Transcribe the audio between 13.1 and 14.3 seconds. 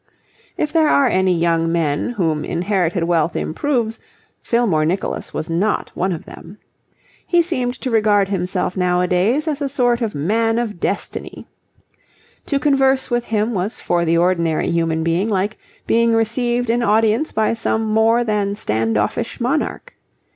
with him was for the